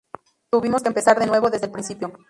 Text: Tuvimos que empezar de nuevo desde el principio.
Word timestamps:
Tuvimos 0.49 0.81
que 0.81 0.87
empezar 0.87 1.19
de 1.19 1.27
nuevo 1.27 1.51
desde 1.51 1.67
el 1.67 1.71
principio. 1.71 2.11